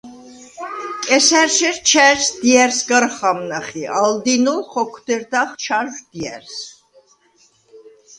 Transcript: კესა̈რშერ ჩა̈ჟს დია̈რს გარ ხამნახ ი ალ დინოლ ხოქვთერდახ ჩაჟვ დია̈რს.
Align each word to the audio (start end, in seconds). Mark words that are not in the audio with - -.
კესა̈რშერ 1.05 1.75
ჩა̈ჟს 1.87 2.25
დია̈რს 2.41 2.79
გარ 2.89 3.05
ხამნახ 3.15 3.67
ი 3.81 3.83
ალ 4.01 4.13
დინოლ 4.23 4.61
ხოქვთერდახ 4.69 5.49
ჩაჟვ 5.63 5.95
დია̈რს. 6.11 6.57